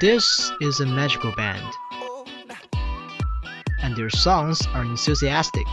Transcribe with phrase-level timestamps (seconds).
[0.00, 1.66] This is a magical band,
[3.82, 5.66] and their songs are enthusiastic,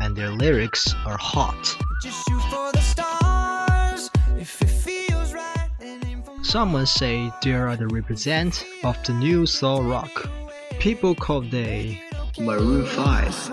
[0.00, 1.76] and their lyrics are hot.
[6.42, 10.28] Someone say they are the represent of the new soul rock.
[10.80, 12.02] People call they
[12.40, 13.50] Maroon 5.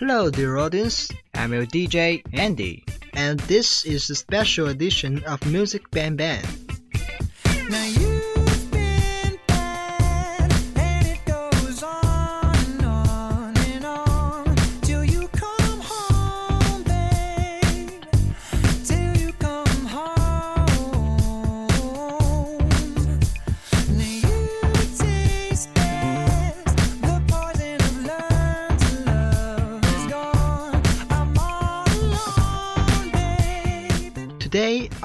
[0.00, 1.08] Hello, dear audience.
[1.38, 6.42] I'm your DJ Andy, and this is a special edition of Music Bang Bang.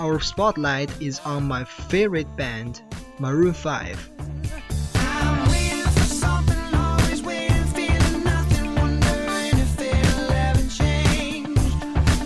[0.03, 2.81] Our spotlight is on my favorite band,
[3.19, 4.09] Maroon 5.
[4.95, 11.57] I'm waiting for something, always waiting, feeling nothing, wondering if it'll ever change.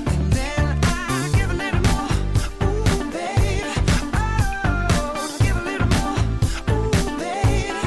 [0.10, 2.10] And then I give a little more,
[2.66, 3.70] ooh babe,
[4.16, 6.18] oh, give a little more,
[6.74, 7.78] ooh babe,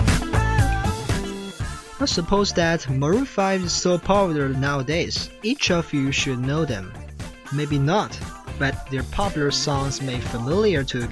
[1.99, 1.99] oh.
[1.99, 6.93] I suppose that Maroon 5 is so popular nowadays, each of you should know them.
[7.53, 8.17] Maybe not,
[8.61, 11.09] but their popular songs may familiar to you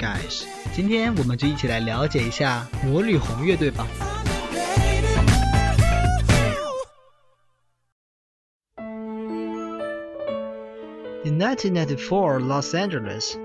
[11.25, 13.37] In 1994, Los Angeles,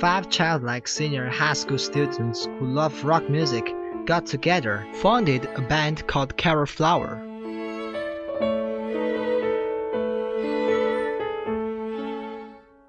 [0.00, 3.72] five childlike senior high school students who love rock music
[4.06, 7.31] got together, founded a band called Kara's Flower.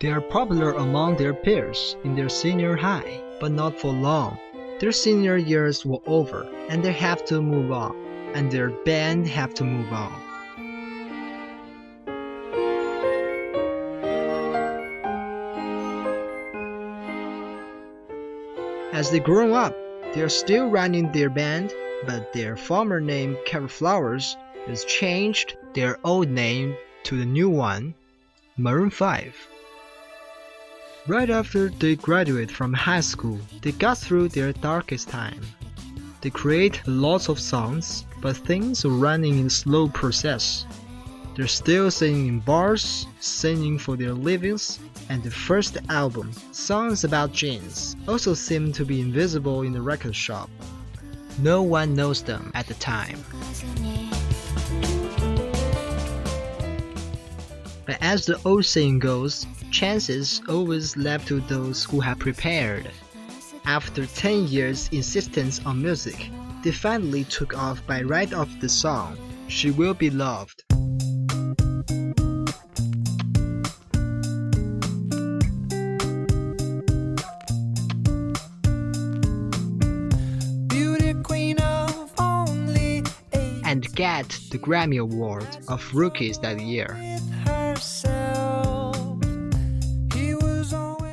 [0.03, 4.37] They are popular among their peers in their senior high, but not for long.
[4.81, 7.95] Their senior years were over, and they have to move on,
[8.33, 10.11] and their band have to move on.
[18.91, 19.73] As they grow up,
[20.13, 21.73] they are still running their band,
[22.05, 24.35] but their former name, Kara's Flowers,
[24.67, 27.95] has changed their old name to the new one,
[28.57, 29.52] Maroon 5.
[31.05, 35.41] Right after they graduate from high school, they got through their darkest time.
[36.21, 40.65] They create lots of songs, but things are running in slow process.
[41.35, 47.33] They're still singing in bars, singing for their livings, and the first album, Songs About
[47.33, 47.67] Jane,
[48.07, 50.49] also seemed to be invisible in the record shop.
[51.39, 53.21] No one knows them at the time.
[57.85, 62.91] But as the old saying goes, chances always left to those who have prepared.
[63.65, 66.29] After 10 years' insistence on music,
[66.63, 69.17] they finally took off by right of the song,
[69.47, 70.63] She Will Be Loved.
[80.67, 86.95] Beauty queen of only eight and get the Grammy Award of Rookies that year.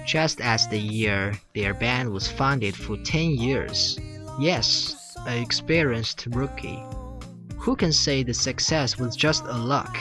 [0.10, 3.98] just as the year their band was founded for 10 years.
[4.40, 4.94] Yes,
[5.26, 6.80] an experienced rookie.
[7.60, 9.96] Who can say the success was just a luck?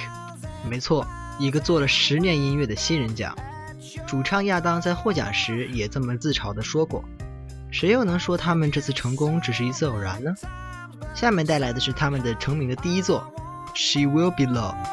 [0.68, 1.06] 没错，
[1.38, 3.36] 一个做了十年音乐的新人奖。
[4.06, 7.02] 主唱亚当在获奖时也这么自嘲地说过：“
[7.70, 10.34] 谁又能说他们这次成功只是一次偶然呢？”
[11.14, 13.24] 下面带来的是他们的成名的第一作，《
[13.74, 14.84] She Will Be Loved》。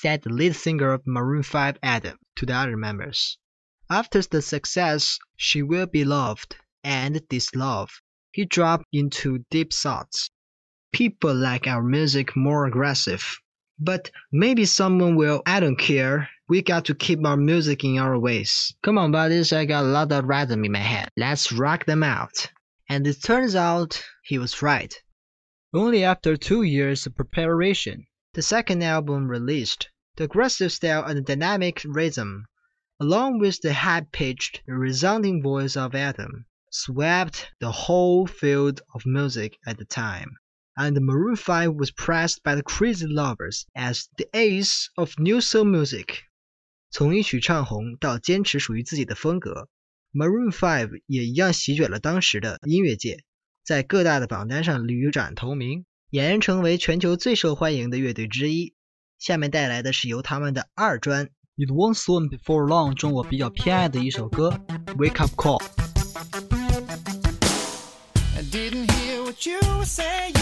[0.00, 3.36] Said the lead singer of Maroon 5 Adam to the other members.
[3.90, 7.90] After the success She Will Be Loved and This Love,
[8.32, 10.30] he dropped into deep thoughts.
[10.90, 13.40] People like our music more aggressive.
[13.78, 16.30] But maybe someone will, I don't care.
[16.48, 18.74] We got to keep our music in our ways.
[18.82, 21.10] Come on, buddies, I got a lot of rhythm in my head.
[21.18, 22.50] Let's rock them out.
[22.88, 24.94] And it turns out he was right.
[25.74, 29.89] Only after two years of preparation, the second album released.
[30.17, 32.45] The aggressive style and dynamic rhythm,
[32.99, 39.77] along with the high-pitched, resounding voice of Adam, swept the whole field of music at
[39.77, 40.37] the time.
[40.77, 45.65] And Maroon 5 was praised by the crazy lovers as the ace of new soul
[45.65, 46.23] music.
[46.91, 49.67] 从一曲唱红到坚持属于自己的风格，
[50.13, 53.23] Maroon 5也一样席卷了当时的音乐界，
[53.63, 58.74] 在各大的榜单上屡展头名， 俨然成为全球最受欢迎的乐队之一。
[59.20, 64.60] 下面带来的是由他们的二专《It Won't Soon Before Long》中我比较偏爱的一首歌
[64.96, 65.60] 《Wake Up Call》。
[68.36, 70.34] I didn't hear what you were saying.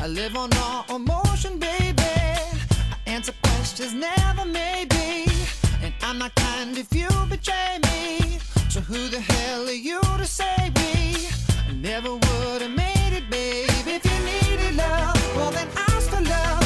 [0.00, 2.00] I live on all emotion, baby.
[2.00, 5.30] I answer questions, never maybe.
[5.82, 8.38] And I'm not kind if you betray me.
[8.70, 11.28] So who the hell are you to say we
[11.82, 13.68] never would have made babe?
[13.86, 16.59] If you needed love, well then ask for love.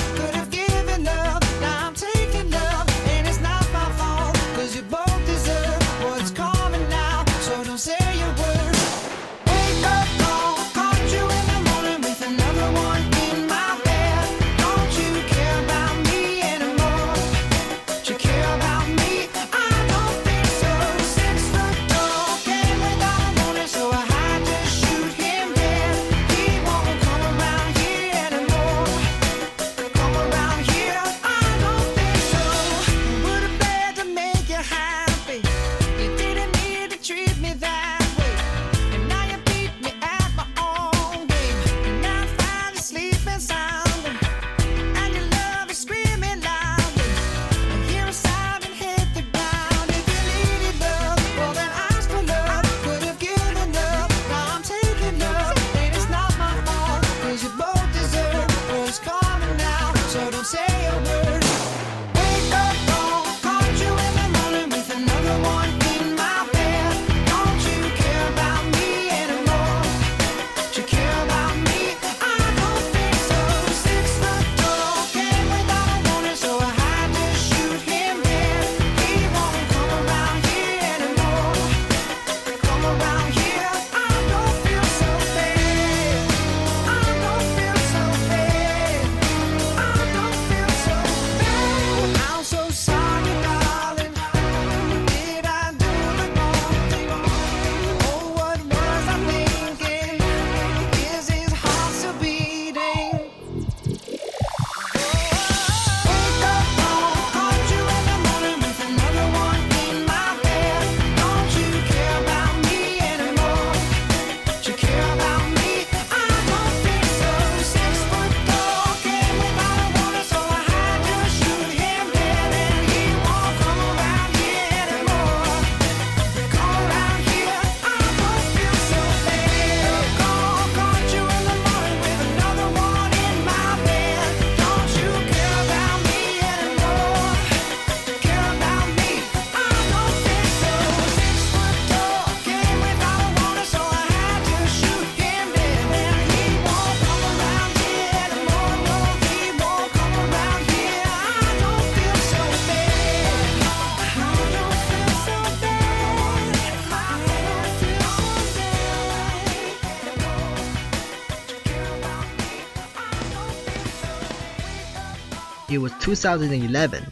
[166.04, 167.06] 2011.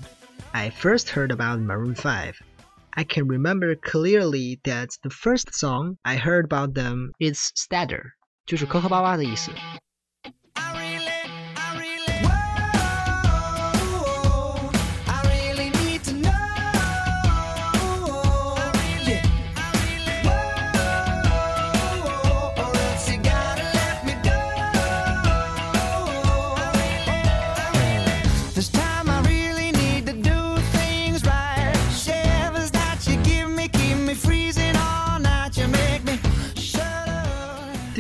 [0.53, 2.35] I first heard about Maroon 5.
[2.95, 8.01] I can remember clearly that the first song I heard about them is Stutter，
[8.45, 9.51] 就是磕磕巴巴的意思。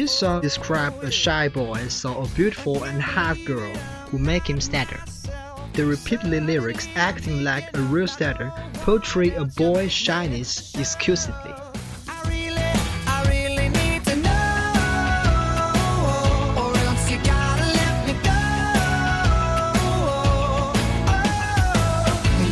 [0.02, 3.72] This song describes a shy boy and saw a beautiful and hot girl.
[4.12, 5.00] who make him stutter.
[5.72, 8.52] The repeated lyrics acting like a real stutter
[8.84, 11.54] portray a boy's shyness exquisitely.
[12.06, 12.72] I really,
[13.06, 14.82] I really need to know,
[16.60, 18.42] or else you gotta let me go.
[19.80, 20.74] Oh,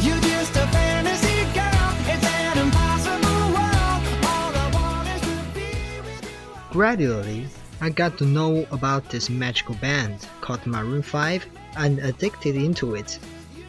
[0.02, 1.92] you're just a fantasy girl.
[2.08, 4.02] It's an impossible world.
[4.24, 5.68] All I want is to be
[6.00, 6.72] with you.
[6.72, 7.39] Gradually,
[7.82, 11.46] I got to know about this magical band called Maroon 5
[11.76, 13.18] and addicted into it.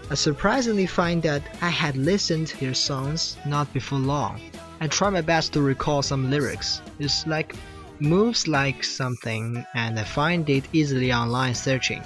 [0.10, 4.42] I surprisingly find that I had listened to their songs not before long.
[4.82, 6.82] I try my best to recall some lyrics.
[7.00, 7.56] It's like
[8.00, 12.04] moves like something and I find it easily online searching.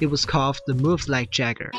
[0.00, 1.70] It was called the Moves Like Jagger.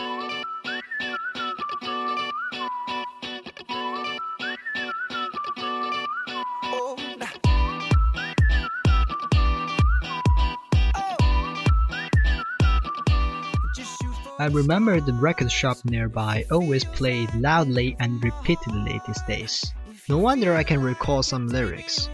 [14.38, 19.72] I remember the record shop nearby always played loudly and repeatedly these days.
[20.08, 22.08] No wonder I can recall some lyrics.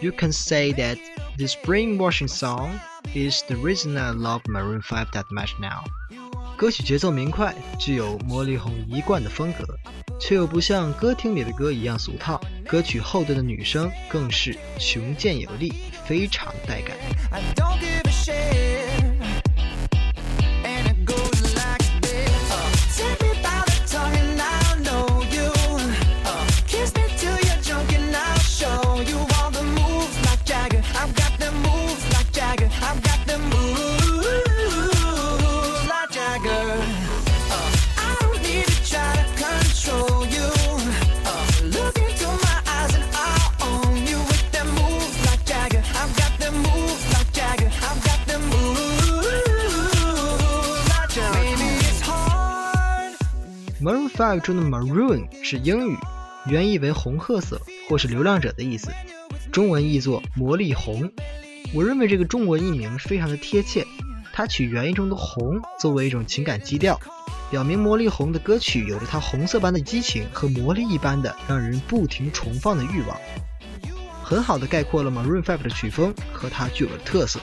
[0.00, 0.98] You can say that
[1.36, 2.78] this brainwashing song
[3.14, 5.84] is the reason I love Maroon 5 that much now.
[6.56, 9.66] 歌曲节奏明快，具有魔力红一贯的风格，
[10.18, 12.40] 却又不像歌厅里的歌一样俗套。
[12.66, 15.74] 歌曲后段的女声更是雄健有力，
[16.06, 16.96] 非常带感。
[17.30, 18.69] I don't give a shit.
[54.21, 55.97] Maroon 5中的 Maroon 是英语，
[56.45, 57.59] 原意为红褐色
[57.89, 58.91] 或是流浪者的意思，
[59.51, 61.11] 中文译作魔力红。
[61.73, 63.83] 我认为这个中文译名非常的贴切，
[64.31, 66.99] 它取原意中的红作为一种情感基调，
[67.49, 73.17] 表明魔力红的歌曲有着它红色般的激情和魔力一般的让人不停重放的欲望，
[74.23, 77.39] 很好的概括了 Maroon Five 的曲风和它具有的特色。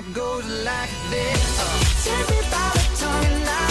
[0.00, 1.60] It goes like this.
[1.60, 3.69] Uh, Take me by the tongue and I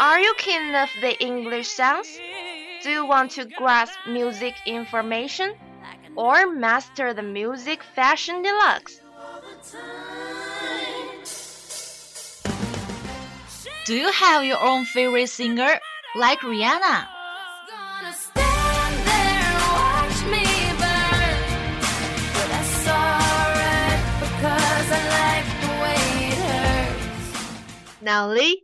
[0.00, 2.08] Are you keen of the English sounds?
[2.82, 5.54] Do you want to grasp music information
[6.16, 9.00] or master the music fashion deluxe?
[13.86, 15.78] Do you have your own favorite singer,
[16.16, 17.06] like Rihanna?
[17.70, 21.38] Gonna stand there and watch me burn.
[22.34, 28.02] But that's alright because I like the way it hurts.
[28.02, 28.63] Now, Lee,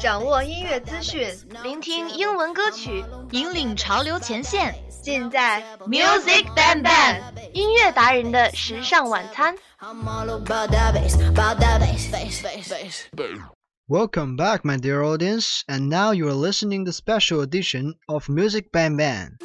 [0.00, 1.28] 掌握音乐资讯，
[1.62, 4.74] 聆听英文歌曲，引领潮流前线。
[5.02, 7.22] 尽在 Music Bang Bang
[7.54, 9.56] 音乐达人的时尚晚餐。
[9.78, 12.72] I'm all about that bass, about that bass, bass, bass,
[13.16, 13.40] bass.
[13.88, 18.70] Welcome back, my dear audience, and now you are listening to special edition of Music
[18.70, 19.38] Bang Bang.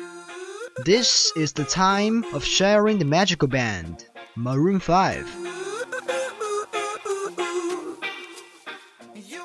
[0.84, 4.06] This is the time of sharing the magical band,
[4.36, 5.26] Maroon 5.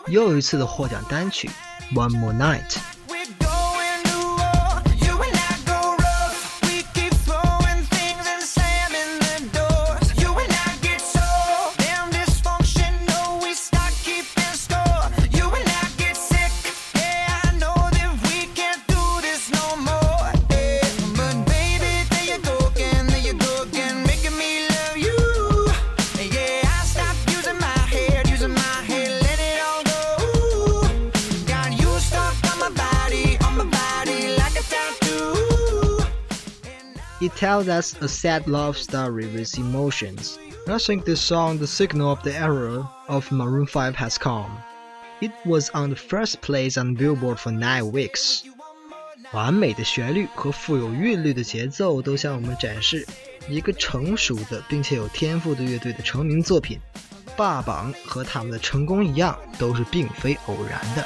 [0.07, 1.49] 又一次的获奖单曲
[1.93, 2.94] ，One More Night。
[37.44, 40.38] tells us a sad love story with emotions.
[40.66, 44.50] I think this song, the signal of the era of Maroon 5 has come.
[45.20, 48.44] It was on the first place on Billboard for nine weeks.
[49.32, 53.06] 完美的旋律和富有韵律的节奏都向我们展示
[53.48, 56.80] 一个成熟的并且有天赋的乐队的成名作品。
[57.36, 61.04] 霸榜和他们的成功一样，都是并非偶然的。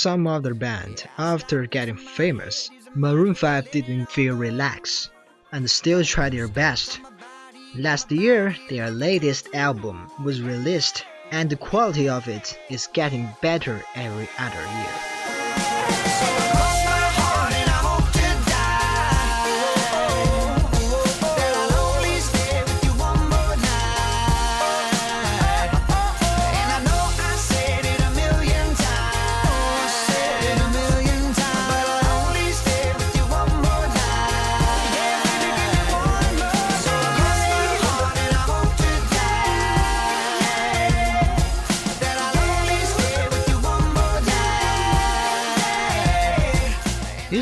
[0.00, 1.04] Some other band.
[1.18, 5.10] After getting famous, Maroon 5 didn't feel relaxed
[5.52, 7.00] and still tried their best.
[7.76, 13.82] Last year, their latest album was released, and the quality of it is getting better
[13.94, 15.19] every other year.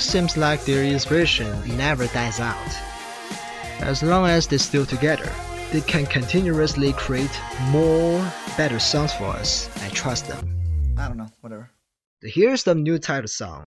[0.08, 2.72] Seems like their inspiration never dies out.
[3.80, 5.30] As long as they're still together,
[5.70, 7.38] they can continuously create
[7.70, 8.18] more
[8.56, 9.68] better songs for us.
[9.84, 10.96] I trust them.
[10.96, 11.68] I don't know, whatever.
[12.22, 13.64] Here's the new title song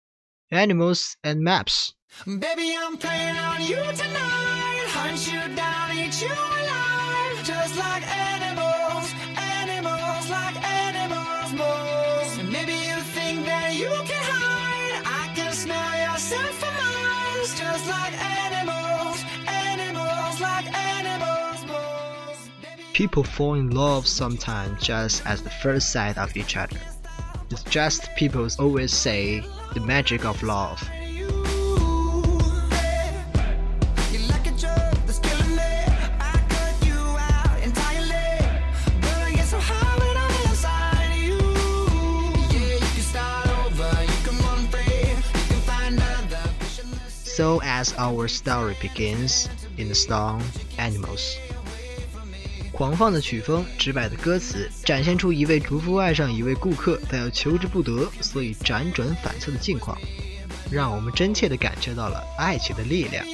[0.50, 1.94] Animals and Maps.
[2.26, 4.84] Baby, I'm playing on you tonight.
[4.92, 7.44] Hunt you down, eat you alive.
[7.44, 12.52] Just like animals, animals, like animals, moles.
[12.52, 14.15] Maybe you think that you can
[22.96, 26.78] People fall in love sometimes just at the first sight of each other.
[27.50, 30.80] It's just people always say the magic of love.
[47.12, 50.42] So, as our story begins in the song
[50.78, 51.36] Animals,
[52.76, 59.96] 狂放的曲风，直白的歌词，展现出一位屠夫爱上一位顾客，但又求之不得，所以辗转反侧的境况，
[60.70, 63.24] 让我们真切地感受到了爱情的力量。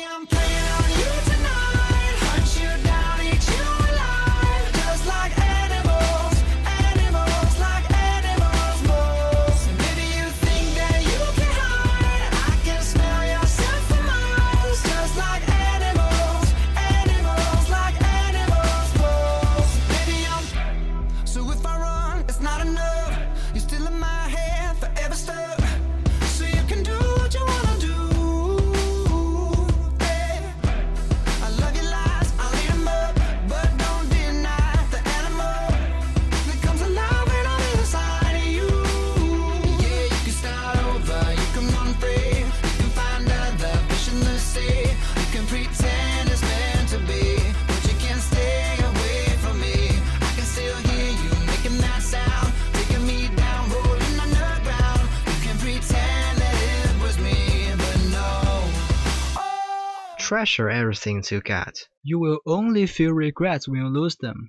[60.32, 61.76] treasure everything you get.
[62.02, 64.48] You will only feel regret when you lose them.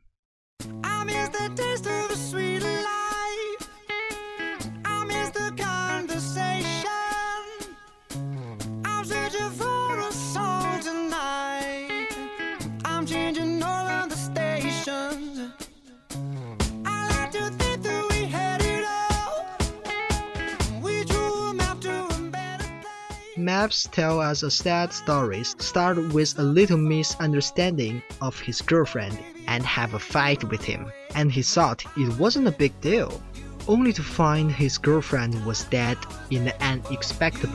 [23.64, 29.66] Perhaps tell us a sad story start with a little misunderstanding of his girlfriend and
[29.66, 33.24] have a fight with him, and he thought it wasn't a big deal,
[33.70, 35.98] only to find his girlfriend was dead
[36.30, 37.52] in an unexpected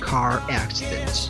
[0.00, 1.28] car accident.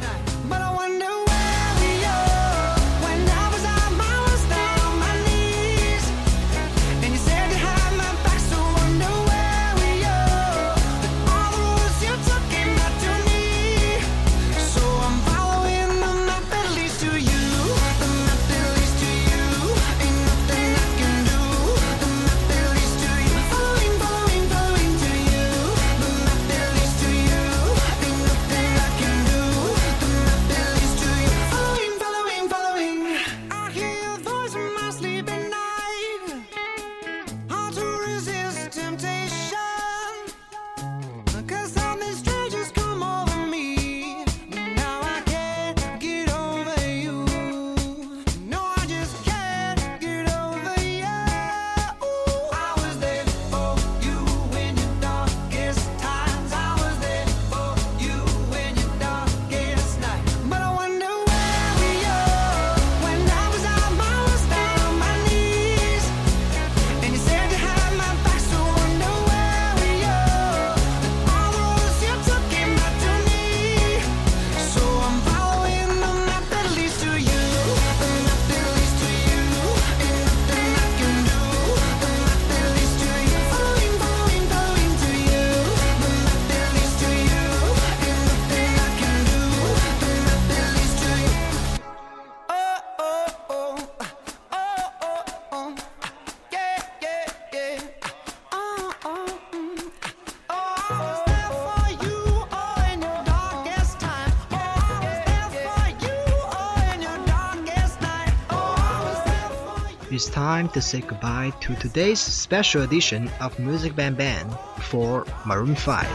[110.20, 115.74] It's time to say goodbye to today's special edition of Music Bang Bang for Maroon
[115.74, 116.06] 5.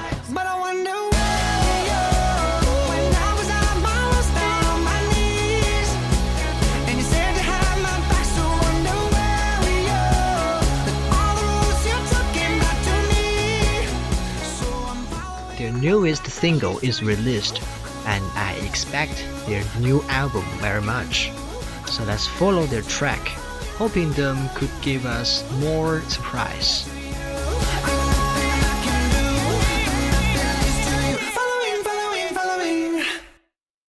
[15.57, 17.59] their newest single is released,
[18.05, 21.31] and I expect their new album very much.
[21.87, 23.35] So let's follow their track
[23.77, 26.94] hoping them could give us more surprise.